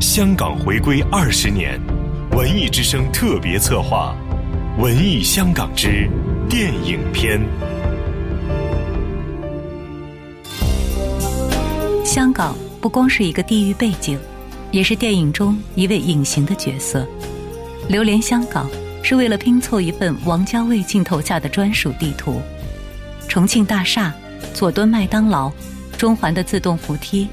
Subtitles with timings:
[0.00, 1.80] 香港回归二十年，
[2.32, 4.14] 文艺之声特别策划
[4.80, 6.06] 《文艺香港之
[6.50, 7.40] 电影篇》。
[12.04, 14.18] 香港不光是一个地域背景，
[14.70, 17.06] 也是电影中一位隐形的角色。
[17.88, 18.68] 流连香港
[19.02, 22.42] 是为了拼凑一份王家卫镜头下的专属地图。
[23.28, 24.14] 重庆大厦、
[24.52, 25.50] 佐敦麦当劳、
[25.96, 27.26] 中环的自动扶梯，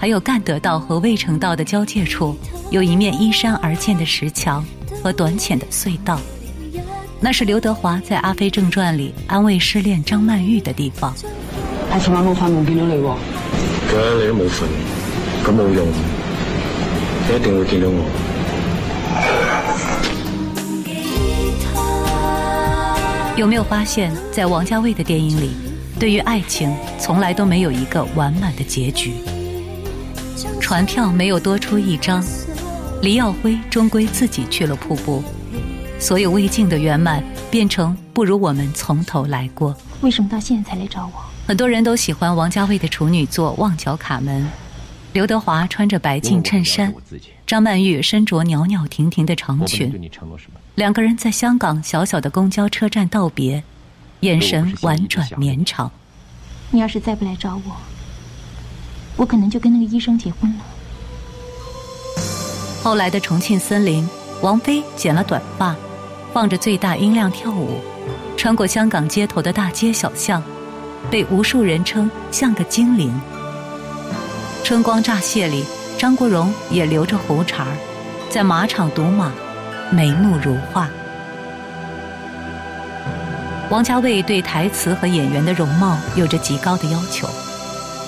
[0.00, 2.34] 还有干德道和渭城道的交界处，
[2.70, 4.64] 有一面依山而建的石墙
[5.02, 6.18] 和短浅的隧道。
[7.20, 11.14] 那是刘德华在《阿飞正传》里安慰失恋张曼玉的地方。
[11.92, 12.94] 我昨晚冇瞓，冇見到你。
[13.90, 14.64] 佢你都冇瞓，
[15.44, 15.86] 咁冇用，
[17.28, 18.00] 你一定會見到我。
[23.36, 25.50] 有没有发现，在王家卫的电影里，
[25.98, 29.12] 对于爱情从来都没有一个完满的结局。
[30.60, 32.24] 船票没有多出一张，
[33.02, 35.22] 黎耀辉终归自己去了瀑布，
[35.98, 39.76] 所有未尽的圆满变成不如我们从头来过。
[40.00, 41.12] 为什么到现在才来找我？
[41.46, 44.42] 很多人都喜欢王家卫的处女作《旺角卡门》，
[45.12, 46.94] 刘德华穿着白净衬衫，
[47.46, 50.10] 张曼玉身着袅袅婷婷的长裙。
[50.76, 53.62] 两个人在香港小小的公交车站道别，
[54.20, 55.90] 眼神婉转绵长。
[56.70, 57.76] 你要是再不来找我，
[59.20, 60.64] 我可能就跟那个医生结婚了。
[62.82, 64.08] 后来的重庆森林，
[64.40, 65.76] 王菲剪了短发，
[66.32, 67.82] 放着最大音量跳舞，
[68.34, 70.42] 穿过香港街头的大街小巷，
[71.10, 73.12] 被无数人称像个精灵。
[74.64, 75.66] 春光乍泄里，
[75.98, 77.76] 张国荣也留着胡茬儿，
[78.30, 79.30] 在马场赌马。
[79.92, 80.88] 眉目如画。
[83.70, 87.28] 王家卫对台词和演员的容貌有着极高的要求，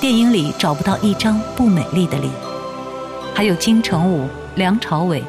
[0.00, 2.30] 电影里找不到一张不美丽的脸。
[3.34, 5.22] 还有金城武、梁朝伟，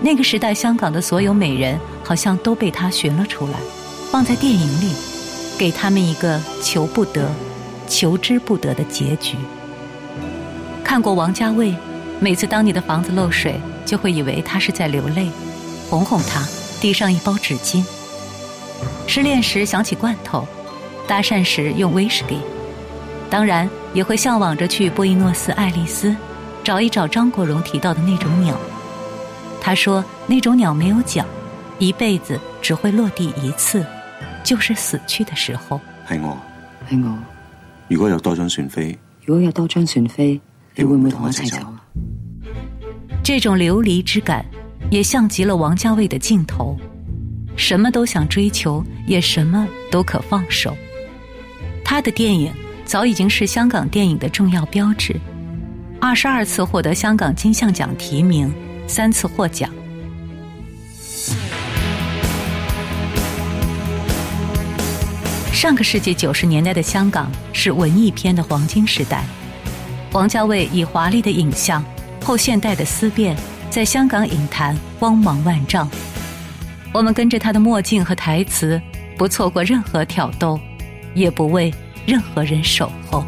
[0.00, 3.54] 那个时代香港的所有美人好像都被他寻了出来，
[4.10, 4.94] 放在电影里，
[5.58, 7.30] 给他们一个求不得、
[7.88, 9.36] 求之不得的结局。
[10.84, 11.74] 看过王家卫，
[12.20, 15.28] 每次当你的房子漏水，就会以为他是在流泪。
[15.90, 16.46] 哄哄他，
[16.80, 17.84] 递上一包纸巾。
[19.06, 20.46] 失恋时想起罐头，
[21.06, 22.38] 搭讪时用威士忌，
[23.28, 26.14] 当然也会向往着去波伊诺斯艾利斯，
[26.64, 28.58] 找一找张国荣提到的那种鸟。
[29.60, 31.24] 他说那种鸟没有脚，
[31.78, 33.84] 一辈子只会落地一次，
[34.42, 35.80] 就是死去的时候。
[36.08, 36.36] 系我，
[36.88, 37.18] 系我。
[37.88, 40.40] 如果有多张船飞，如果有多张船飞，
[40.74, 41.58] 你会唔会同我一齐走？
[43.22, 44.44] 这种流离之感。
[44.90, 46.76] 也像极了王家卫的镜头，
[47.56, 50.76] 什么都想追求，也什么都可放手。
[51.82, 52.52] 他的电影
[52.84, 55.18] 早已经是香港电影的重要标志，
[56.00, 58.52] 二十二次获得香港金像奖提名，
[58.86, 59.70] 三次获奖。
[65.52, 69.24] 上个世纪九十年代的香港是文艺片的黄金时代，
[70.12, 71.82] 王家卫以华丽的影像、
[72.22, 73.36] 后现代的思辨。
[73.70, 75.88] 在香港影坛光芒万丈，
[76.92, 78.78] 我们跟着他的墨镜和台词，
[79.16, 80.60] 不错过任何挑逗，
[81.14, 81.72] 也不为
[82.06, 83.24] 任何人守候。